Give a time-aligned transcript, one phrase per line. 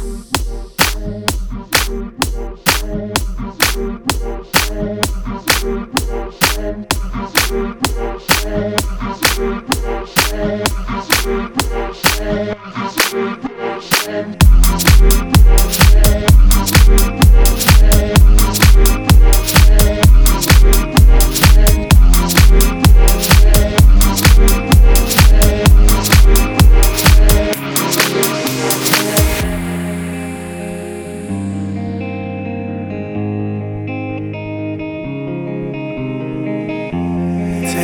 [0.00, 0.32] Thank
[7.14, 7.29] you.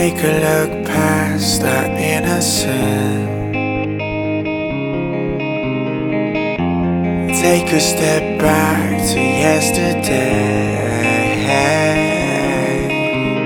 [0.07, 3.27] Take a look past our innocence.
[7.43, 10.77] Take a step back to yesterday.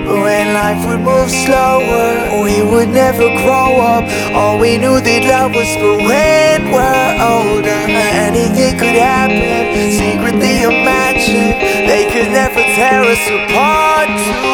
[0.05, 4.05] When life would move slower, we would never grow up.
[4.35, 7.81] All we knew that love was for when we're older.
[8.29, 11.57] Anything could happen, secretly imagine.
[11.89, 14.50] They could never tear us apart,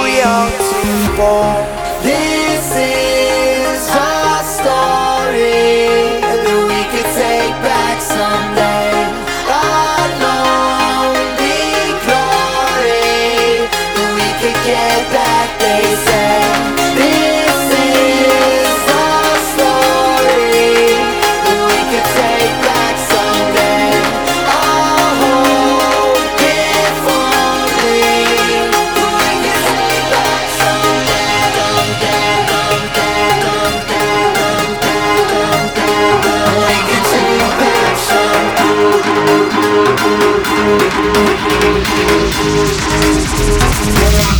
[43.38, 44.35] Thank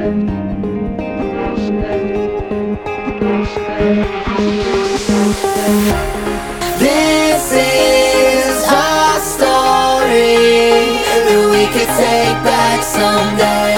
[0.00, 0.08] This
[7.52, 10.40] is our story
[11.04, 13.76] that we could take back someday.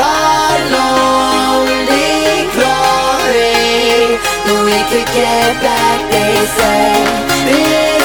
[0.00, 4.16] Our lonely glory
[4.48, 6.00] that we could get back.
[6.10, 7.97] They say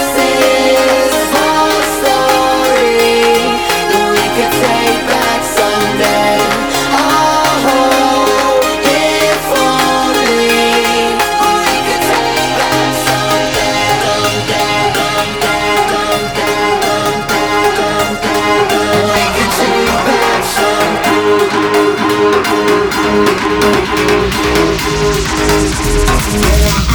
[26.36, 26.93] Yeah.